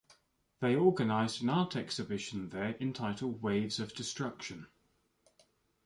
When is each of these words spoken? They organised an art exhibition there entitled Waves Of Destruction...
They 0.61 0.75
organised 0.75 1.41
an 1.41 1.49
art 1.51 1.75
exhibition 1.75 2.49
there 2.49 2.75
entitled 2.79 3.43
Waves 3.43 3.79
Of 3.79 3.93
Destruction... 3.93 4.65